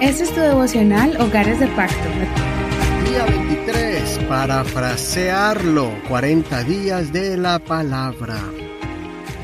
Este 0.00 0.22
es 0.22 0.32
tu 0.32 0.40
devocional 0.40 1.20
Hogares 1.20 1.58
de 1.58 1.66
Pacto. 1.66 2.08
Día 3.10 3.26
23, 3.26 4.20
parafrasearlo, 4.28 5.90
40 6.08 6.62
días 6.62 7.12
de 7.12 7.36
la 7.36 7.58
palabra. 7.58 8.38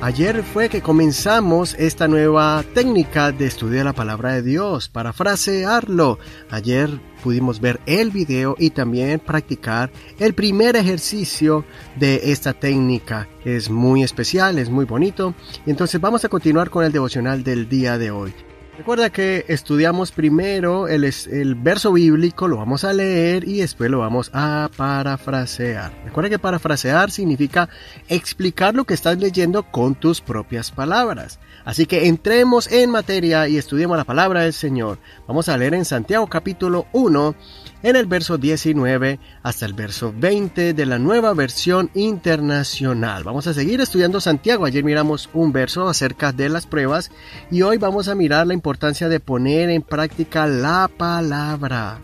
Ayer 0.00 0.42
fue 0.42 0.68
que 0.68 0.82
comenzamos 0.82 1.74
esta 1.78 2.08
nueva 2.08 2.64
técnica 2.74 3.30
de 3.30 3.46
estudiar 3.46 3.84
la 3.84 3.92
palabra 3.92 4.32
de 4.32 4.42
Dios, 4.42 4.88
parafrasearlo. 4.88 6.18
Ayer 6.50 7.00
pudimos 7.22 7.60
ver 7.60 7.78
el 7.86 8.10
video 8.10 8.56
y 8.58 8.70
también 8.70 9.20
practicar 9.20 9.92
el 10.18 10.34
primer 10.34 10.74
ejercicio 10.74 11.64
de 11.94 12.32
esta 12.32 12.54
técnica. 12.54 13.28
Es 13.44 13.70
muy 13.70 14.02
especial, 14.02 14.58
es 14.58 14.68
muy 14.68 14.84
bonito. 14.84 15.32
Entonces 15.64 16.00
vamos 16.00 16.24
a 16.24 16.28
continuar 16.28 16.70
con 16.70 16.84
el 16.84 16.90
devocional 16.90 17.44
del 17.44 17.68
día 17.68 17.98
de 17.98 18.10
hoy. 18.10 18.34
Recuerda 18.80 19.10
que 19.10 19.44
estudiamos 19.48 20.10
primero 20.10 20.88
el, 20.88 21.04
el, 21.04 21.54
verso 21.54 21.92
bíblico, 21.92 22.48
lo 22.48 22.56
vamos 22.56 22.82
a 22.82 22.94
leer 22.94 23.46
y 23.46 23.58
después 23.58 23.90
lo 23.90 23.98
vamos 23.98 24.30
a 24.32 24.70
parafrasear. 24.74 25.92
Recuerda 26.02 26.30
que 26.30 26.38
parafrasear 26.38 27.10
significa 27.10 27.68
explicar 28.08 28.74
lo 28.74 28.84
que 28.84 28.94
estás 28.94 29.18
leyendo 29.18 29.64
con 29.64 29.96
tus 29.96 30.22
propias 30.22 30.70
palabras. 30.70 31.40
Así 31.66 31.84
que 31.84 32.08
entremos 32.08 32.72
en 32.72 32.90
materia 32.90 33.46
y 33.48 33.58
estudiemos 33.58 33.98
la 33.98 34.04
palabra 34.04 34.44
del 34.44 34.54
Señor. 34.54 34.96
Vamos 35.28 35.50
a 35.50 35.58
leer 35.58 35.74
en 35.74 35.84
Santiago 35.84 36.26
capítulo 36.26 36.86
1 36.94 37.34
en 37.82 37.96
el 37.96 38.06
verso 38.06 38.38
19 38.38 39.18
hasta 39.42 39.66
el 39.66 39.72
verso 39.72 40.12
20 40.16 40.74
de 40.74 40.86
la 40.86 40.98
nueva 40.98 41.34
versión 41.34 41.90
internacional. 41.94 43.24
Vamos 43.24 43.46
a 43.46 43.54
seguir 43.54 43.80
estudiando 43.80 44.20
Santiago. 44.20 44.64
Ayer 44.64 44.84
miramos 44.84 45.30
un 45.32 45.52
verso 45.52 45.88
acerca 45.88 46.32
de 46.32 46.48
las 46.48 46.66
pruebas 46.66 47.10
y 47.50 47.62
hoy 47.62 47.78
vamos 47.78 48.08
a 48.08 48.14
mirar 48.14 48.46
la 48.46 48.54
importancia 48.54 49.08
de 49.08 49.20
poner 49.20 49.70
en 49.70 49.82
práctica 49.82 50.46
la 50.46 50.90
palabra. 50.94 52.00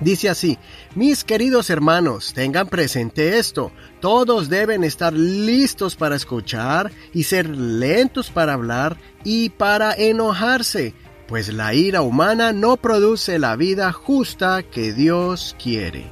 Dice 0.00 0.30
así, 0.30 0.58
mis 0.94 1.24
queridos 1.24 1.68
hermanos, 1.68 2.32
tengan 2.32 2.68
presente 2.68 3.38
esto, 3.38 3.70
todos 4.00 4.48
deben 4.48 4.82
estar 4.82 5.12
listos 5.12 5.94
para 5.94 6.16
escuchar 6.16 6.90
y 7.12 7.24
ser 7.24 7.50
lentos 7.50 8.30
para 8.30 8.54
hablar 8.54 8.96
y 9.24 9.50
para 9.50 9.92
enojarse 9.92 10.94
pues 11.30 11.52
la 11.52 11.74
ira 11.74 12.02
humana 12.02 12.52
no 12.52 12.76
produce 12.76 13.38
la 13.38 13.54
vida 13.54 13.92
justa 13.92 14.64
que 14.64 14.92
Dios 14.92 15.54
quiere. 15.62 16.06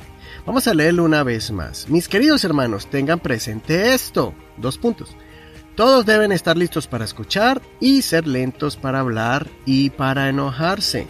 Vamos 0.47 0.69
a 0.69 0.75
leerlo 0.75 1.03
una 1.03 1.25
vez 1.25 1.51
más. 1.51 1.89
Mis 1.89 2.09
queridos 2.09 2.45
hermanos, 2.45 2.87
tengan 2.87 3.19
presente 3.19 3.95
esto. 3.95 4.33
Dos 4.59 4.79
puntos. 4.79 5.17
Todos 5.75 6.07
deben 6.07 6.31
estar 6.31 6.57
listos 6.57 6.87
para 6.87 7.05
escuchar 7.05 7.61
y 7.81 8.03
ser 8.03 8.29
lentos 8.29 8.77
para 8.77 9.01
hablar 9.01 9.49
y 9.67 9.91
para 9.91 10.29
enojarse, 10.29 11.09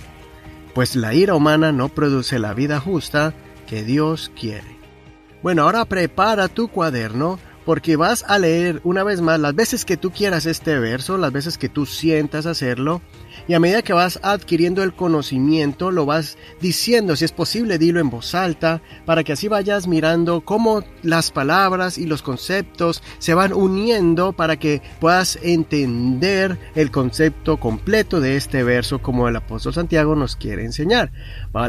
pues 0.75 0.97
la 0.97 1.13
ira 1.13 1.35
humana 1.35 1.71
no 1.71 1.91
produce 1.91 2.39
la 2.39 2.55
vida 2.55 2.81
justa 2.81 3.35
que 3.67 3.85
Dios 3.85 4.33
quiere. 4.35 4.79
Bueno, 5.43 5.65
ahora 5.65 5.85
prepara 5.85 6.49
tu 6.49 6.69
cuaderno 6.69 7.39
porque 7.67 7.97
vas 7.97 8.25
a 8.27 8.39
leer 8.39 8.81
una 8.85 9.05
vez 9.05 9.21
más 9.21 9.39
las 9.39 9.55
veces 9.55 9.85
que 9.85 9.99
tú 9.99 10.11
quieras 10.11 10.47
este 10.47 10.79
verso, 10.79 11.19
las 11.19 11.33
veces 11.33 11.59
que 11.59 11.69
tú 11.69 11.85
sientas 11.85 12.47
hacerlo, 12.47 13.03
y 13.49 13.55
a 13.55 13.61
medida 13.61 13.83
que 13.83 13.95
vas 13.95 14.21
adquiriendo 14.23 14.83
el 14.83 14.93
conocimiento, 14.93 15.91
lo 15.91 16.05
vas 16.07 16.37
diciendo, 16.61 17.17
si 17.17 17.25
es 17.25 17.33
posible, 17.33 17.79
dilo 17.79 17.99
en 17.99 18.11
voz 18.11 18.35
alta, 18.35 18.83
para 19.07 19.25
que 19.25 19.33
así 19.33 19.49
vayas 19.49 19.89
mirando 19.89 20.43
cómo 20.43 20.85
las 21.03 21.31
palabras 21.31 21.97
y 21.97 22.07
los 22.07 22.21
conceptos 22.21 23.03
se 23.19 23.33
van 23.33 23.55
uniendo 23.55 24.35
para 24.35 24.59
que 24.59 24.83
puedas 25.01 25.39
entender 25.43 26.59
el 26.75 26.91
concepto 26.91 27.57
completo 27.57 28.21
de 28.21 28.37
este 28.37 28.63
verso 28.63 29.01
como 29.01 29.29
el 29.29 29.37
apóstol 29.37 29.73
Santiago 29.73 30.15
nos 30.15 30.37
quiere 30.37 30.65
enseñar. 30.65 31.11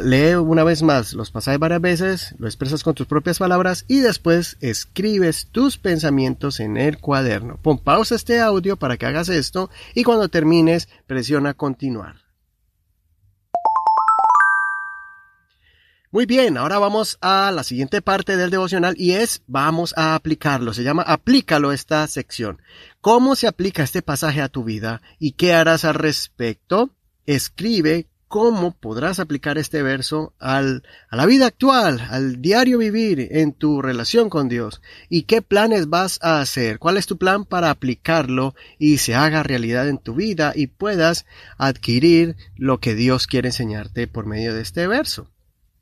Lee 0.03 0.35
una 0.35 0.65
vez 0.65 0.83
más 0.83 1.13
los 1.13 1.31
pasajes 1.31 1.59
varias 1.59 1.81
veces, 1.81 2.35
lo 2.37 2.47
expresas 2.47 2.83
con 2.83 2.93
tus 2.93 3.07
propias 3.07 3.39
palabras 3.39 3.85
y 3.87 3.99
después 3.99 4.57
escribes 4.59 5.47
tus 5.51 5.77
pensamientos 5.77 6.59
en 6.59 6.75
el 6.75 6.99
cuaderno. 6.99 7.57
Pon 7.61 7.79
pausa 7.79 8.15
este 8.15 8.41
audio 8.41 8.75
para 8.75 8.97
que 8.97 9.05
hagas 9.05 9.29
esto 9.29 9.69
y 9.95 10.03
cuando 10.03 10.27
termines 10.27 10.89
presiona 11.07 11.53
continuar. 11.69 12.15
Muy 16.11 16.25
bien, 16.25 16.57
ahora 16.57 16.79
vamos 16.79 17.19
a 17.21 17.51
la 17.51 17.63
siguiente 17.63 18.01
parte 18.01 18.35
del 18.37 18.49
devocional 18.49 18.95
y 18.97 19.11
es 19.11 19.43
vamos 19.45 19.93
a 19.95 20.15
aplicarlo. 20.15 20.73
Se 20.73 20.81
llama 20.81 21.03
aplícalo 21.03 21.71
esta 21.71 22.07
sección. 22.07 22.59
¿Cómo 23.01 23.35
se 23.35 23.45
aplica 23.45 23.83
este 23.83 24.01
pasaje 24.01 24.41
a 24.41 24.49
tu 24.49 24.63
vida 24.63 25.03
y 25.19 25.33
qué 25.33 25.53
harás 25.53 25.85
al 25.85 25.93
respecto? 25.93 26.89
Escribe 27.27 28.07
cómo 28.29 28.71
podrás 28.71 29.19
aplicar 29.19 29.57
este 29.57 29.81
verso 29.81 30.33
al, 30.39 30.83
a 31.09 31.15
la 31.15 31.25
vida 31.25 31.47
actual, 31.47 31.99
al 32.11 32.41
diario 32.41 32.77
vivir 32.77 33.27
en 33.31 33.53
tu 33.53 33.81
relación 33.81 34.29
con 34.29 34.47
Dios 34.47 34.81
y 35.09 35.23
qué 35.23 35.41
planes 35.41 35.89
vas 35.89 36.19
a 36.21 36.39
hacer, 36.39 36.77
cuál 36.77 36.97
es 36.97 37.07
tu 37.07 37.17
plan 37.17 37.43
para 37.43 37.71
aplicarlo 37.71 38.53
y 38.77 38.99
se 38.99 39.15
haga 39.15 39.41
realidad 39.41 39.89
en 39.89 39.97
tu 39.97 40.13
vida 40.13 40.53
y 40.55 40.67
puedas 40.67 41.25
adquirir 41.57 42.37
lo 42.55 42.79
que 42.79 42.93
Dios 42.93 43.25
quiere 43.25 43.49
enseñarte 43.49 44.07
por 44.07 44.27
medio 44.27 44.53
de 44.53 44.61
este 44.61 44.85
verso. 44.85 45.31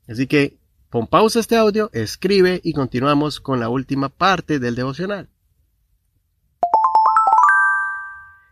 Así 0.08 0.26
que 0.26 0.56
pon 0.88 1.06
pausa 1.06 1.40
este 1.40 1.56
audio, 1.56 1.90
escribe 1.92 2.62
y 2.64 2.72
continuamos 2.72 3.40
con 3.40 3.60
la 3.60 3.68
última 3.68 4.08
parte 4.08 4.58
del 4.58 4.74
devocional. 4.74 5.28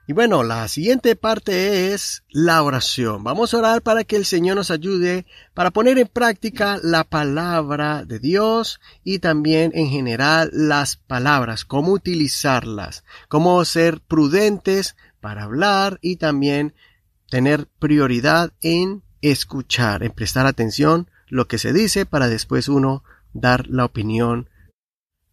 Y 0.08 0.12
bueno, 0.12 0.44
la 0.44 0.68
siguiente 0.68 1.16
parte 1.16 1.92
es 1.92 2.22
la 2.30 2.62
oración. 2.62 3.24
Vamos 3.24 3.52
a 3.52 3.58
orar 3.58 3.82
para 3.82 4.04
que 4.04 4.14
el 4.14 4.24
Señor 4.24 4.54
nos 4.54 4.70
ayude 4.70 5.26
para 5.52 5.72
poner 5.72 5.98
en 5.98 6.06
práctica 6.06 6.78
la 6.80 7.02
palabra 7.02 8.04
de 8.04 8.20
Dios 8.20 8.80
y 9.02 9.18
también 9.18 9.72
en 9.74 9.88
general 9.88 10.50
las 10.52 10.96
palabras, 10.96 11.64
cómo 11.64 11.90
utilizarlas, 11.90 13.02
cómo 13.26 13.64
ser 13.64 14.00
prudentes 14.00 14.94
para 15.20 15.42
hablar 15.42 15.98
y 16.02 16.16
también 16.16 16.74
tener 17.28 17.66
prioridad 17.66 18.52
en 18.60 19.02
escuchar, 19.22 20.04
en 20.04 20.12
prestar 20.12 20.46
atención 20.46 21.10
lo 21.26 21.48
que 21.48 21.58
se 21.58 21.72
dice 21.72 22.06
para 22.06 22.28
después 22.28 22.68
uno 22.68 23.02
dar 23.32 23.66
la 23.66 23.84
opinión 23.84 24.48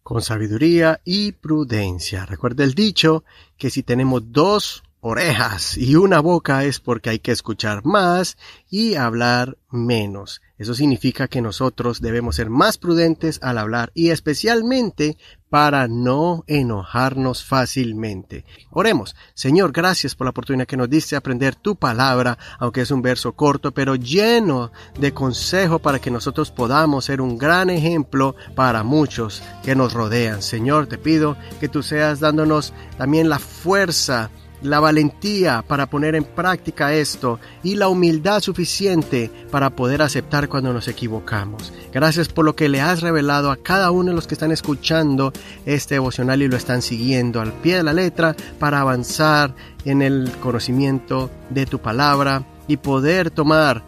con 0.04 0.22
sabiduría 0.22 1.00
y 1.02 1.32
prudencia. 1.32 2.26
Recuerda 2.26 2.62
el 2.62 2.74
dicho 2.74 3.24
que 3.56 3.70
si 3.70 3.82
tenemos 3.82 4.30
dos 4.30 4.84
orejas 5.00 5.76
y 5.76 5.96
una 5.96 6.20
boca 6.20 6.64
es 6.64 6.78
porque 6.78 7.10
hay 7.10 7.18
que 7.18 7.32
escuchar 7.32 7.84
más 7.84 8.36
y 8.70 8.94
hablar 8.94 9.56
menos. 9.70 10.42
Eso 10.56 10.74
significa 10.74 11.26
que 11.26 11.42
nosotros 11.42 12.00
debemos 12.00 12.36
ser 12.36 12.48
más 12.48 12.78
prudentes 12.78 13.40
al 13.42 13.58
hablar 13.58 13.90
y 13.94 14.10
especialmente 14.10 15.16
para 15.50 15.88
no 15.88 16.44
enojarnos 16.46 17.44
fácilmente. 17.44 18.44
Oremos, 18.70 19.14
Señor, 19.34 19.72
gracias 19.72 20.14
por 20.14 20.26
la 20.26 20.30
oportunidad 20.30 20.66
que 20.66 20.76
nos 20.76 20.90
diste 20.90 21.16
aprender 21.16 21.54
tu 21.54 21.76
palabra, 21.76 22.38
aunque 22.58 22.82
es 22.82 22.90
un 22.90 23.02
verso 23.02 23.32
corto, 23.32 23.72
pero 23.72 23.96
lleno 23.96 24.70
de 24.98 25.12
consejo 25.12 25.80
para 25.80 26.00
que 26.00 26.10
nosotros 26.10 26.50
podamos 26.50 27.04
ser 27.04 27.20
un 27.20 27.36
gran 27.36 27.70
ejemplo 27.70 28.34
para 28.54 28.82
muchos 28.82 29.42
que 29.64 29.74
nos 29.74 29.92
rodean. 29.92 30.42
Señor, 30.42 30.86
te 30.86 30.98
pido 30.98 31.36
que 31.60 31.68
tú 31.68 31.82
seas 31.82 32.20
dándonos 32.20 32.72
también 32.96 33.28
la 33.28 33.38
fuerza 33.38 34.30
la 34.62 34.80
valentía 34.80 35.62
para 35.66 35.86
poner 35.86 36.14
en 36.14 36.24
práctica 36.24 36.92
esto 36.92 37.38
y 37.62 37.76
la 37.76 37.88
humildad 37.88 38.40
suficiente 38.40 39.30
para 39.50 39.70
poder 39.70 40.02
aceptar 40.02 40.48
cuando 40.48 40.72
nos 40.72 40.88
equivocamos. 40.88 41.72
Gracias 41.92 42.28
por 42.28 42.44
lo 42.44 42.56
que 42.56 42.68
le 42.68 42.80
has 42.80 43.02
revelado 43.02 43.50
a 43.50 43.56
cada 43.56 43.90
uno 43.90 44.10
de 44.10 44.16
los 44.16 44.26
que 44.26 44.34
están 44.34 44.52
escuchando 44.52 45.32
este 45.66 45.96
devocional 45.96 46.42
y 46.42 46.48
lo 46.48 46.56
están 46.56 46.82
siguiendo 46.82 47.40
al 47.40 47.52
pie 47.52 47.76
de 47.76 47.82
la 47.82 47.92
letra 47.92 48.34
para 48.58 48.80
avanzar 48.80 49.54
en 49.84 50.02
el 50.02 50.30
conocimiento 50.40 51.30
de 51.50 51.66
tu 51.66 51.78
palabra 51.78 52.44
y 52.66 52.78
poder 52.78 53.30
tomar 53.30 53.82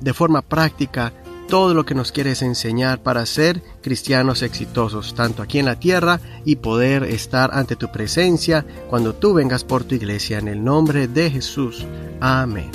de 0.00 0.14
forma 0.14 0.42
práctica 0.42 1.12
todo 1.48 1.74
lo 1.74 1.84
que 1.84 1.94
nos 1.94 2.12
quieres 2.12 2.42
enseñar 2.42 3.02
para 3.02 3.26
ser 3.26 3.62
cristianos 3.82 4.42
exitosos, 4.42 5.14
tanto 5.14 5.42
aquí 5.42 5.58
en 5.58 5.66
la 5.66 5.78
tierra 5.78 6.20
y 6.44 6.56
poder 6.56 7.04
estar 7.04 7.50
ante 7.52 7.76
tu 7.76 7.90
presencia 7.92 8.64
cuando 8.88 9.14
tú 9.14 9.34
vengas 9.34 9.64
por 9.64 9.84
tu 9.84 9.94
iglesia 9.94 10.38
en 10.38 10.48
el 10.48 10.64
nombre 10.64 11.08
de 11.08 11.30
Jesús. 11.30 11.84
Amén. 12.20 12.70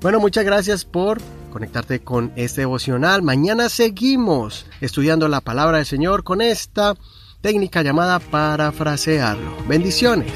Bueno, 0.00 0.18
muchas 0.18 0.44
gracias 0.44 0.84
por 0.84 1.20
conectarte 1.52 2.00
con 2.00 2.32
este 2.34 2.62
devocional. 2.62 3.22
Mañana 3.22 3.68
seguimos 3.68 4.66
estudiando 4.80 5.28
la 5.28 5.40
palabra 5.40 5.76
del 5.76 5.86
Señor 5.86 6.24
con 6.24 6.40
esta 6.40 6.94
técnica 7.40 7.82
llamada 7.82 8.18
parafrasearlo. 8.18 9.56
Bendiciones. 9.68 10.32